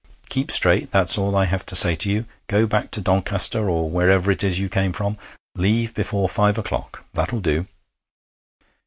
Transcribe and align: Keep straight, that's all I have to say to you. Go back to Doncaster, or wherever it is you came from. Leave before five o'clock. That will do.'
Keep 0.29 0.49
straight, 0.49 0.89
that's 0.89 1.15
all 1.15 1.35
I 1.35 1.45
have 1.45 1.63
to 1.67 1.75
say 1.75 1.95
to 1.97 2.09
you. 2.09 2.25
Go 2.47 2.65
back 2.65 2.89
to 2.89 3.01
Doncaster, 3.01 3.69
or 3.69 3.87
wherever 3.87 4.31
it 4.31 4.43
is 4.43 4.59
you 4.59 4.67
came 4.67 4.93
from. 4.93 5.15
Leave 5.53 5.93
before 5.93 6.27
five 6.27 6.57
o'clock. 6.57 7.05
That 7.13 7.31
will 7.31 7.39
do.' 7.41 7.67